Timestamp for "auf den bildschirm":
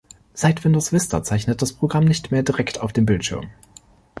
2.81-3.51